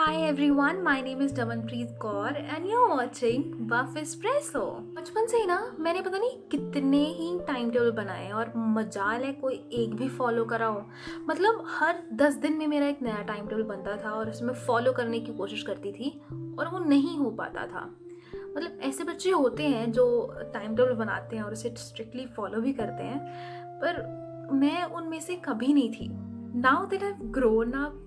Hi 0.00 0.14
everyone, 0.26 0.82
my 0.82 1.02
name 1.02 1.20
is 1.20 1.30
Damanpreet 1.30 1.98
Kaur 1.98 2.34
and 2.54 2.66
you're 2.66 2.88
watching 2.88 3.42
Buff 3.70 3.96
Espresso. 4.02 4.62
बचपन 4.96 5.26
से 5.26 5.36
ही 5.36 5.46
ना 5.46 5.58
मैंने 5.80 6.02
पता 6.02 6.18
नहीं 6.18 6.30
कितने 6.50 6.98
ही 6.98 7.28
टाइम 7.46 7.70
टेबल 7.70 7.90
बनाए 7.90 8.30
और 8.30 8.52
मजाल 8.56 9.24
है 9.24 9.32
कोई 9.32 9.54
एक 9.72 9.94
भी 9.94 10.08
फॉलो 10.08 10.44
करा 10.44 10.66
हो। 10.66 10.82
मतलब 11.28 11.64
हर 11.68 12.02
दस 12.12 12.34
दिन 12.34 12.56
में 12.58 12.66
मेरा 12.66 12.86
एक 12.86 13.02
नया 13.02 13.22
टाइम 13.22 13.46
टेबल 13.46 13.62
बनता 13.62 13.96
था 14.04 14.10
और 14.10 14.30
उसमें 14.30 14.54
फॉलो 14.66 14.92
करने 14.92 15.20
की 15.20 15.32
कोशिश 15.32 15.62
करती 15.62 15.92
थी 15.92 16.10
और 16.58 16.68
वो 16.68 16.78
नहीं 16.78 17.16
हो 17.18 17.30
पाता 17.30 17.66
था। 17.66 17.84
मतलब 18.34 18.80
ऐसे 18.82 19.04
बच्चे 19.04 19.30
होते 19.30 19.62
हैं 19.62 19.92
जो 19.92 20.06
टाइम 20.54 20.76
टेबल 20.76 20.94
बनाते 20.94 21.36
हैं 21.36 21.42
और 21.42 21.52
उसे 21.52 21.74
स्ट्रिक्टली 21.78 22.26
फॉलो 22.26 22.60
भी 22.60 22.72
करते 22.72 23.02
हैं 23.02 23.20
पर 23.84 24.48
मैं 24.52 24.84
उनमें 24.84 25.20
से 25.20 25.36
कभी 25.36 25.74
नहीं 25.74 25.92
थी। 25.92 26.08
Now 26.60 26.86
that 26.86 27.02
I 27.02 27.12
grown 27.20 27.72
up 27.72 28.06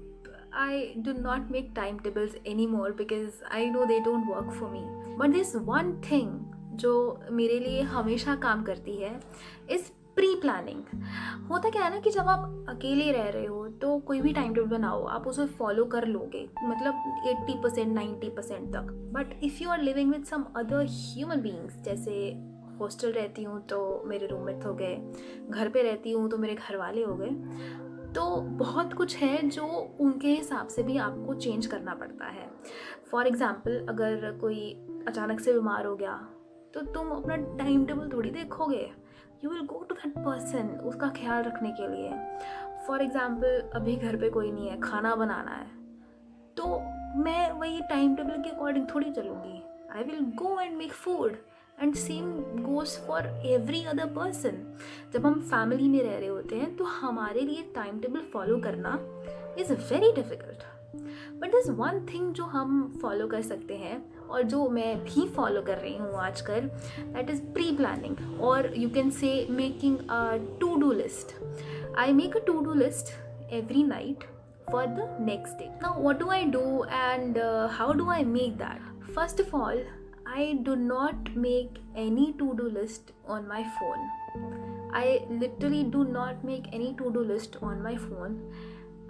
I 0.53 0.95
do 1.01 1.13
not 1.13 1.49
make 1.49 1.73
timetables 1.73 2.35
anymore 2.45 2.91
because 2.91 3.41
I 3.51 3.65
know 3.65 3.85
they 3.85 3.99
don't 3.99 4.27
work 4.27 4.51
for 4.53 4.69
me. 4.69 4.83
But 5.17 5.33
this 5.33 5.55
one 5.69 5.93
thing 6.09 6.29
जो 6.75 7.19
मेरे 7.31 7.59
लिए 7.59 7.81
हमेशा 7.81 8.35
काम 8.35 8.63
करती 8.63 8.95
है 8.97 9.19
इज़ 9.69 9.89
प्री 10.15 10.33
प्लानिंग 10.41 10.83
होता 11.49 11.69
क्या 11.69 11.83
है 11.83 11.89
ना 11.89 11.99
कि 11.99 12.09
जब 12.09 12.27
आप 12.27 12.65
अकेले 12.69 13.11
रह 13.11 13.29
रहे 13.29 13.45
हो 13.45 13.67
तो 13.81 13.97
कोई 13.99 14.21
भी 14.21 14.33
टाइम 14.33 14.53
टेबल 14.53 14.67
बनाओ, 14.67 15.03
आप 15.05 15.27
उसे 15.27 15.45
फॉलो 15.45 15.85
कर 15.85 16.05
लोगे 16.07 16.47
मतलब 16.63 16.93
80 17.49 17.63
परसेंट 17.63 17.93
नाइन्टी 17.93 18.29
परसेंट 18.29 18.69
तक 18.69 18.91
but 19.13 19.43
if 19.43 19.63
you 19.63 19.69
are 19.69 19.81
living 19.81 20.11
with 20.11 20.23
some 20.23 20.45
other 20.55 20.85
human 20.89 21.41
beings 21.41 21.81
जैसे 21.83 22.33
हॉस्टल 22.79 23.11
रहती 23.11 23.43
हूँ 23.43 23.65
तो 23.67 24.03
मेरे 24.07 24.27
रूममेट 24.27 24.65
हो 24.65 24.73
गए, 24.73 24.95
घर 25.49 25.69
पे 25.69 25.83
रहती 25.83 26.11
हूँ 26.11 26.29
तो 26.29 26.37
मेरे 26.37 26.55
घर 26.55 26.77
वाले 26.77 27.03
हो 27.03 27.15
गए 27.15 27.29
तो 28.15 28.25
बहुत 28.57 28.93
कुछ 28.93 29.15
है 29.17 29.37
जो 29.49 29.65
उनके 30.01 30.27
हिसाब 30.27 30.67
से 30.67 30.83
भी 30.83 30.97
आपको 30.99 31.33
चेंज 31.35 31.65
करना 31.65 31.93
पड़ता 31.95 32.25
है। 32.27 32.49
फॉर 33.11 33.27
एग्ज़ाम्पल 33.27 33.85
अगर 33.89 34.31
कोई 34.41 34.71
अचानक 35.07 35.39
से 35.39 35.53
बीमार 35.53 35.85
हो 35.85 35.95
गया 35.95 36.13
तो 36.73 36.81
तुम 36.93 37.09
अपना 37.11 37.35
टाइम 37.57 37.85
टेबल 37.85 38.09
थोड़ी 38.13 38.29
देखोगे। 38.31 38.89
You 39.43 39.49
will 39.49 39.65
go 39.65 39.85
to 39.89 39.95
that 39.95 40.17
person 40.17 40.69
उसका 40.85 41.07
ख्याल 41.15 41.43
रखने 41.43 41.71
के 41.71 41.87
लिए। 41.87 42.11
फॉर 42.87 43.01
एग्ज़ाम्पल 43.01 43.69
अभी 43.75 43.95
घर 43.95 44.15
पे 44.17 44.29
कोई 44.29 44.51
नहीं 44.51 44.69
है, 44.69 44.79
खाना 44.81 45.15
बनाना 45.15 45.51
है 45.51 45.67
तो 46.57 46.79
मैं 47.23 47.51
वही 47.51 47.81
टाइम 47.89 48.15
टेबल 48.15 48.41
के 48.43 48.49
अकॉर्डिंग 48.49 48.85
थोड़ी 48.93 49.11
चलूँगी। 49.11 49.61
I 49.95 50.03
will 50.03 50.21
go 50.35 50.59
and 50.59 50.77
make 50.77 50.91
food 50.93 51.35
and 51.79 51.95
same 51.95 52.31
goes 52.63 52.97
for 53.07 53.27
every 53.45 53.83
other 53.83 54.05
person 54.15 54.57
जब 55.13 55.25
हम 55.25 55.39
फैमिली 55.41 55.87
में 55.87 56.01
रह 56.03 56.17
रहे 56.17 56.27
होते 56.27 56.55
हैं 56.55 56.75
तो 56.75 56.83
हमारे 56.99 57.41
लिए 57.41 57.63
टाइम 57.75 57.99
टेबल 57.99 58.21
फॉलो 58.33 58.57
करना 58.63 58.99
is 59.59 59.73
very 59.73 60.11
difficult 60.15 60.63
but 61.41 61.51
this 61.51 61.69
one 61.77 62.05
thing 62.13 62.33
जो 62.33 62.43
हम 62.45 62.81
फॉलो 63.01 63.27
कर 63.27 63.41
सकते 63.41 63.77
हैं 63.77 64.03
और 64.27 64.43
जो 64.43 64.67
मैं 64.69 64.97
भी 65.03 65.27
फॉलो 65.35 65.61
कर 65.61 65.77
रही 65.77 65.95
हूँ 65.97 66.13
आजकल 66.21 66.69
दैट 66.99 67.29
इज़ 67.29 67.41
प्री 67.53 67.71
प्लानिंग 67.77 68.41
और 68.41 68.73
you 68.77 68.89
can 68.89 69.09
say 69.21 69.35
making 69.49 69.97
a 70.09 70.21
to 70.59 70.75
do 70.81 70.91
list 70.91 71.35
I 71.97 72.13
make 72.13 72.37
a 72.37 72.45
to 72.47 72.59
do 72.61 72.73
list 72.73 73.13
every 73.53 73.83
night 73.83 74.23
for 74.65 74.83
the 74.89 75.07
next 75.19 75.59
day. 75.59 75.69
Now, 75.81 75.93
what 75.95 76.19
do 76.19 76.29
I 76.29 76.45
do 76.45 76.83
and 76.85 77.37
uh, 77.37 77.67
how 77.69 77.93
do 77.93 78.09
I 78.09 78.23
make 78.23 78.57
that? 78.57 78.79
First 79.13 79.39
of 79.39 79.53
all, 79.53 79.77
I 80.25 80.53
do 80.63 80.75
not 80.75 81.35
make 81.35 81.79
any 81.95 82.33
to 82.33 82.53
do 82.55 82.69
list 82.69 83.11
on 83.27 83.47
my 83.47 83.63
phone. 83.77 84.09
I 84.93 85.25
literally 85.29 85.83
do 85.83 86.05
not 86.05 86.43
make 86.43 86.67
any 86.71 86.93
to 86.95 87.11
do 87.11 87.23
list 87.23 87.57
on 87.61 87.81
my 87.83 87.97
phone. 87.97 88.37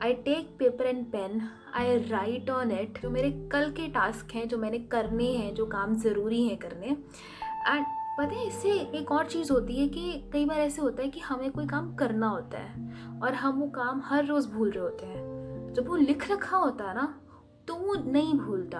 I 0.03 0.13
take 0.13 0.47
paper 0.59 0.85
and 0.85 1.05
pen 1.11 1.41
I 1.75 1.97
write 1.97 2.49
on 2.49 2.71
it 2.71 3.01
जो 3.01 3.09
मेरे 3.09 3.29
कल 3.51 3.69
के 3.71 3.87
task 3.87 4.33
हैं, 4.35 4.47
जो 4.47 4.57
मैंने 4.57 4.79
करने 4.79 5.25
हैं, 5.25 5.53
जो 5.55 5.65
काम 5.65 5.95
ज़रूरी 5.95 6.43
हैं 6.47 6.57
करने 6.57 6.87
एंड 6.87 7.85
पता 8.17 8.35
है, 8.35 8.47
इससे 8.47 8.71
एक 8.99 9.11
और 9.11 9.27
चीज़ 9.27 9.51
होती 9.51 9.75
है 9.75 9.87
कि 9.89 10.29
कई 10.33 10.45
बार 10.45 10.59
ऐसे 10.59 10.81
होता 10.81 11.03
है 11.03 11.09
कि 11.09 11.19
हमें 11.19 11.51
कोई 11.51 11.67
काम 11.67 11.93
करना 11.95 12.27
होता 12.27 12.59
है 12.59 13.19
और 13.19 13.33
हम 13.33 13.59
वो 13.59 13.67
काम 13.67 14.01
हर 14.05 14.25
रोज़ 14.25 14.49
भूल 14.49 14.71
रहे 14.71 14.83
होते 14.83 15.05
हैं 15.05 15.73
जब 15.73 15.87
वो 15.87 15.95
लिख 15.95 16.29
रखा 16.31 16.57
होता 16.57 16.89
है 16.89 16.95
ना 16.95 17.13
तो 17.67 17.75
वो 17.75 17.93
नहीं 18.11 18.33
भूलता 18.39 18.79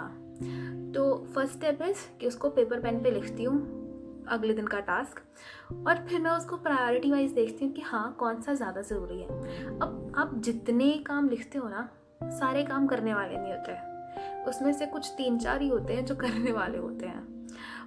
तो 0.93 1.15
फ़र्स्ट 1.35 1.53
स्टेप 1.53 1.81
इज़ 1.81 1.97
कि 2.19 2.27
उसको 2.27 2.49
पेपर 2.49 2.79
पेन 2.79 3.03
पे 3.03 3.11
लिखती 3.11 3.43
हूँ, 3.43 4.25
अगले 4.29 4.53
दिन 4.53 4.67
का 4.67 4.79
टास्क 4.79 5.21
और 5.87 6.05
फिर 6.07 6.21
मैं 6.21 6.31
उसको 6.31 6.57
प्रायोरिटी 6.57 7.11
वाइज 7.11 7.31
देखती 7.31 7.65
हूँ 7.65 7.73
कि 7.73 7.81
हाँ 7.81 8.15
कौन 8.19 8.41
सा 8.41 8.53
ज़्यादा 8.53 8.81
ज़रूरी 8.81 9.19
है। 9.19 9.27
अब 9.79 10.13
आप 10.17 10.35
जितने 10.35 10.91
काम 11.07 11.29
लिखते 11.29 11.57
हो 11.57 11.69
ना, 11.69 11.89
सारे 12.23 12.63
काम 12.63 12.87
करने 12.87 13.13
वाले 13.13 13.37
नहीं 13.37 13.53
होते 13.53 13.91
उसमें 14.49 14.73
से 14.73 14.85
कुछ 14.85 15.07
तीन 15.07 15.37
चार 15.37 15.61
ही 15.61 15.67
होते 15.69 15.93
हैं 15.93 16.05
जो 16.05 16.15
करने 16.21 16.51
वाले 16.51 16.77
होते 16.77 17.05
हैं। 17.05 17.31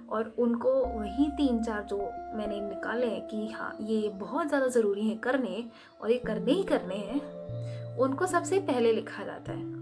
और 0.09 0.33
उनको 0.39 0.69
वही 0.85 1.29
तीन 1.31 1.61
चार 1.63 1.83
जो 1.83 1.97
मैंने 2.35 2.59
निकाले 2.61 3.07
हैं 3.07 3.27
कि 3.27 3.47
हाँ 3.47 3.75
ये 3.81 4.09
बहुत 4.09 4.47
ज़्यादा 4.47 4.67
ज़रूरी 4.67 5.07
है 5.09 5.15
करने, 5.15 5.63
और 6.01 6.11
ये 6.11 6.17
करने 6.17 6.51
ही 6.51 6.63
करने 6.63 6.95
हैं, 6.95 7.21
उनको 7.97 8.25
सबसे 8.25 8.59
पहले 8.59 8.93
लिखा 8.93 9.23
जाता 9.23 9.51
है। 9.51 9.76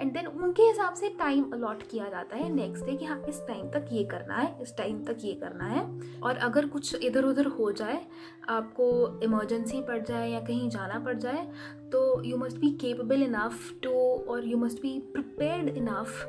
एंड 0.00 0.12
देन 0.12 0.26
उनके 0.26 0.62
हिसाब 0.62 0.94
से 0.94 1.08
टाइम 1.08 1.50
अलॉट 1.52 1.82
किया 1.90 2.08
जाता 2.08 2.36
है 2.36 2.48
नेक्स्ट 2.52 2.84
डे 2.84 2.96
कि 2.96 3.04
हाँ 3.04 3.20
इस 3.28 3.40
टाइम 3.48 3.68
तक 3.70 3.88
ये 3.92 4.04
करना 4.04 4.34
है, 4.34 4.56
इस 4.62 4.76
टाइम 4.76 5.04
तक 5.04 5.18
ये 5.24 5.32
करना 5.32 5.64
है। 5.64 5.82
और 6.20 6.36
अगर 6.36 6.66
कुछ 6.66 6.94
इधर 6.94 7.24
उधर 7.24 7.46
हो 7.48 7.70
जाए, 7.72 8.00
आपको 8.48 9.20
इमरजेंसी 9.22 9.80
पड़ 9.82 9.98
जाए 9.98 10.30
या 10.30 10.40
कहीं 10.40 10.68
जाना 10.70 10.98
पड़ 10.98 11.16
जाए 11.18 11.46
तो 11.92 12.22
you 12.24 12.36
must 12.36 12.56
be 12.56 12.70
capable 12.80 13.22
enough 13.22 13.72
to 13.82 13.92
और 14.28 14.46
you 14.46 14.56
must 14.58 14.80
be 14.82 14.98
prepared 15.12 15.68
enough 15.68 16.24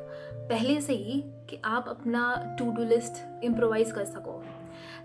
पहले 0.50 0.80
से 0.82 0.94
ही 0.94 1.22
कि 1.50 1.60
आप 1.66 1.86
अपना 1.90 2.34
टू 2.60 2.72
डू 2.72 2.84
लिस्ट 2.84 3.44
इम्प्रोवाइज 3.44 3.92
कर 3.92 4.06
सको। 4.06 4.42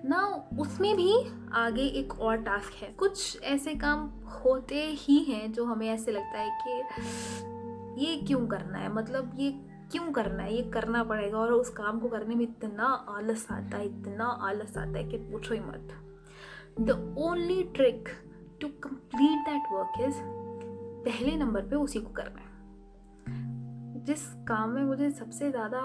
ना 0.04 0.26
उसमें 0.60 0.94
भी 0.96 1.12
आगे 1.54 1.82
एक 2.00 2.18
और 2.20 2.36
टास्क 2.42 2.82
है। 2.82 2.92
कुछ 2.98 3.42
ऐसे 3.44 3.74
काम 3.74 4.06
होते 4.44 4.84
ही 4.98 5.18
हैं 5.24 5.52
जो 5.52 5.64
हमें 5.64 5.88
ऐसे 5.88 6.12
लगता 6.12 6.38
है 6.38 6.50
कि 6.62 7.58
ये 8.00 8.16
क्यों 8.16 8.46
करना 8.46 8.78
है? 8.78 8.92
मतलब 8.92 9.32
ये 9.36 9.50
क्यों 9.92 10.10
करना 10.12 10.42
है? 10.42 10.54
ये 10.54 10.62
करना 10.70 11.02
पड़ेगा 11.04 11.38
और 11.38 11.52
उस 11.52 11.70
काम 11.70 11.98
को 12.00 12.08
करने 12.08 12.34
में 12.34 12.42
इतना 12.44 12.86
आलस 13.16 13.46
आता 13.52 13.76
है, 13.76 13.86
इतना 13.86 14.24
आलस 14.24 14.76
आता 14.76 14.98
है 14.98 15.04
कि 15.04 15.16
पूछो 15.16 15.54
ही 15.54 15.60
मत। 15.60 15.88
The 16.80 17.16
only 17.18 17.62
trick 17.62 18.08
to 18.60 18.68
complete 18.68 19.48
that 19.48 19.72
work 19.72 20.00
is 20.00 20.20
पहले 21.04 21.36
नंबर 21.36 21.62
पे 21.62 21.76
उसी 21.76 22.00
को 22.00 22.12
करना 22.12 22.40
है। 22.40 24.04
जिस 24.04 24.26
काम 24.48 24.70
में 24.70 24.82
मुझे 24.82 25.10
सबसे 25.10 25.50
ज़्यादा 25.50 25.78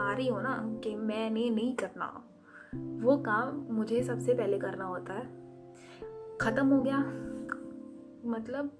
आ 0.00 0.12
रही 0.12 0.28
हो 0.28 0.40
ना 0.40 0.56
कि 0.84 0.94
मैंने 0.94 1.48
नहीं 1.50 1.74
करना, 1.76 2.06
वो 3.04 3.16
काम 3.16 3.66
मुझे 3.70 4.02
सबसे 4.02 4.34
पहले 4.34 4.58
करना 4.58 4.84
होता 4.84 5.14
है। 5.14 5.24
ख़त्म 6.40 6.66
हो 6.66 6.80
गया। 6.82 6.98
मतलब 8.30 8.70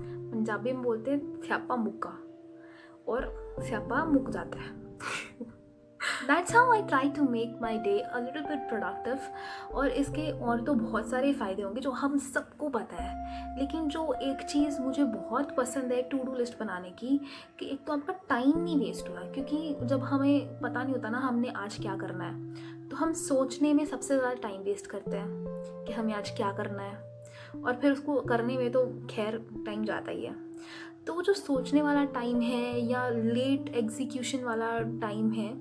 पंजाबी 0.00 0.72
में 0.72 0.82
बोलते 0.82 1.10
हैं, 1.10 1.40
स्यापा 1.42 1.76
मुक्का 1.76 2.18
और 3.08 3.32
स्यापा 3.60 4.04
मुक 4.04 4.30
जाता 4.30 4.58
है। 4.58 4.84
That's 6.26 6.54
how 6.54 6.72
I 6.72 6.82
try 6.82 7.08
to 7.10 7.22
make 7.22 7.58
my 7.62 7.78
day 7.78 7.98
a 7.98 8.18
little 8.18 8.42
bit 8.42 8.68
productive 8.68 9.74
और 9.76 9.88
इसके 9.90 10.30
और 10.40 10.60
तो 10.64 10.74
बहुत 10.74 11.10
सारे 11.10 11.32
फ़ायदे 11.32 11.62
होंगे 11.62 11.80
जो 11.80 11.90
हम 11.92 12.16
सबको 12.18 12.68
पता 12.68 12.96
है। 12.96 13.58
लेकिन 13.58 13.88
जो 13.88 14.12
एक 14.22 14.42
चीज़ 14.42 14.80
मुझे 14.80 15.04
बहुत 15.04 15.54
पसंद 15.56 15.92
है 15.92 16.02
टू 16.02 16.18
डू 16.18 16.34
लिस्ट 16.34 16.58
बनाने 16.60 16.90
की 16.90 17.18
कि 17.58 17.66
एक 17.66 17.84
तो 17.86 17.92
आपका 17.92 18.12
टाइम 18.28 18.58
नहीं 18.58 18.78
वेस्ट 18.78 19.08
हुआ 19.08 19.20
क्योंकि 19.24 19.76
जब 19.82 20.02
हमें 20.02 20.60
पता 20.60 20.82
नहीं 20.82 20.94
होता 20.94 21.08
ना 21.08 21.18
हमने 21.18 21.52
आज 21.56 21.78
क्या 21.78 21.96
करना 21.96 22.24
है 22.24 22.88
तो 22.88 22.96
हम 22.96 23.12
सोचने 23.12 23.72
में 23.74 23.84
सबसे 23.84 24.18
ज़्यादा 24.18 24.34
टाइम 24.42 24.60
वेस्ट 24.60 24.86
करते 24.86 25.16
हैं 25.16 25.84
कि 25.86 25.92
हमें 25.92 26.14
आज 26.14 26.30
क्या 26.30 26.52
करना 26.52 26.82
है। 26.82 27.15
और 27.64 27.74
फिर 27.74 27.92
उसको 27.92 28.20
करने 28.20 28.56
में 28.56 28.70
तो 28.72 28.84
खैर 29.10 29.38
टाइम 29.66 29.84
जाता 29.84 30.10
ही 30.10 30.24
है। 30.24 30.34
तो 31.06 31.14
वो 31.14 31.22
जो 31.22 31.32
सोचने 31.32 31.82
वाला 31.82 32.04
टाइम 32.04 32.40
है 32.40 32.80
या 32.80 33.08
लेट 33.08 33.68
एग्जीक्यूशन 33.76 34.44
वाला 34.44 34.78
टाइम 35.00 35.30
है, 35.32 35.52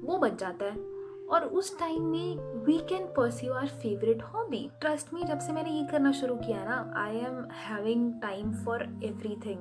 वो 0.00 0.18
बच 0.18 0.38
जाता 0.40 0.64
है। 0.64 0.88
और 1.30 1.44
उस 1.44 1.78
टाइम 1.78 2.02
में 2.02 2.64
we 2.64 2.78
can 2.88 3.04
pursue 3.16 3.52
our 3.52 3.66
favourite 3.66 4.22
hobby 4.22 4.70
trust 4.80 5.12
me 5.14 5.22
जब 5.24 5.38
से 5.38 5.52
मैंने 5.52 5.70
ये 5.70 5.86
करना 5.90 6.12
शुरू 6.12 6.34
किया 6.36 6.64
ना 6.64 6.92
I 6.96 7.16
am 7.16 7.44
having 7.56 8.12
time 8.22 8.52
for 8.64 8.82
everything 9.46 9.58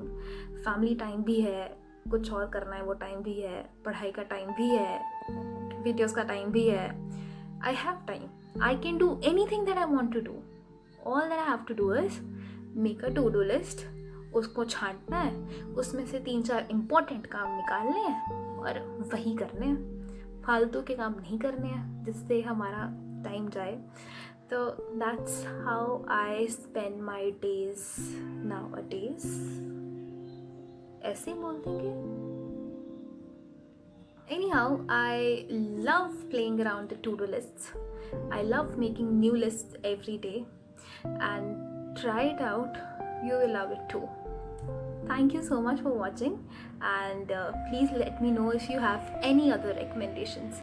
family 0.56 0.95
time 0.95 1.24
भी 1.24 1.39
है, 1.42 1.68
कुछ 2.12 2.31
और 2.31 2.50
करना 2.50 2.75
है, 2.75 2.83
वो 2.83 2.94
टाइम 2.94 3.19
भी 3.19 3.33
है, 3.33 3.62
पढ़ाई 3.86 4.12
का 4.12 4.24
टाइम 4.24 4.50
भी 4.50 4.69
है 4.69 5.83
वीडियोज़ 5.83 6.15
का 6.15 6.24
टाइम 6.24 6.51
भी 6.51 6.68
है। 6.68 6.88
I 7.63 7.74
have 7.75 8.06
time 8.07 8.62
I 8.63 8.75
can 8.75 8.98
do 8.98 9.19
anything 9.51 9.65
that 9.65 9.77
I 9.77 9.86
want 9.86 10.13
to 10.13 10.21
do 10.21 10.39
all 11.09 11.29
that 11.29 11.39
I 11.39 11.45
have 11.45 11.65
to 11.67 11.73
do 11.73 11.94
is 11.94 12.19
make 12.79 13.06
a 13.06 13.09
to 13.09 13.29
do 13.29 13.41
list 13.41 13.85
उसको 14.35 14.65
छांटना 14.65 15.17
है 15.17 15.65
उसमें 15.73 16.06
से 16.06 16.19
तीन 16.19 16.41
चार 16.41 16.67
इम्पोर्टेंट 16.71 17.25
काम 17.25 17.56
निकालने 17.56 18.00
हैं 18.00 18.57
और 18.57 18.79
वही 19.13 19.35
करने 19.35 19.65
हैं। 19.65 20.41
फालतू 20.41 20.81
के 20.81 20.95
काम 20.95 21.15
नहीं 21.19 21.39
करने 21.39 21.67
हैं 21.67 22.03
जिससे 22.06 22.41
हमारा 22.41 22.83
टाइम 23.23 23.50
जाए। 23.50 23.73
तो 24.51 24.65
that's 24.95 25.45
how 25.65 26.06
I 26.09 26.47
spend 26.47 27.01
my 27.01 27.31
days 27.31 27.83
nowadays 28.94 29.25
ऐसे 31.07 31.33
बोल 31.33 31.61
देंगे। 31.67 32.27
Anyhow, 34.35 34.65
I 34.95 35.45
love 35.85 36.15
playing 36.31 36.57
around 36.61 36.89
the 36.89 36.97
to 37.06 37.11
do 37.17 37.27
lists. 37.29 37.71
I 38.31 38.41
love 38.44 38.77
making 38.77 39.07
new 39.19 39.35
lists 39.44 39.77
every 39.91 40.17
day 40.25 40.45
and 41.03 41.97
try 41.97 42.24
it 42.24 42.41
out. 42.41 42.75
You 43.24 43.33
will 43.33 43.53
love 43.53 43.71
it 43.71 43.88
too. 43.89 44.07
Thank 45.07 45.33
you 45.33 45.44
so 45.44 45.62
much 45.62 45.81
for 45.81 45.89
watching 45.89 46.44
and 46.81 47.31
uh, 47.31 47.51
please 47.69 47.89
let 47.91 48.21
me 48.21 48.31
know 48.31 48.51
if 48.51 48.69
you 48.69 48.80
have 48.80 49.01
any 49.21 49.51
other 49.51 49.74
recommendations. 49.74 50.56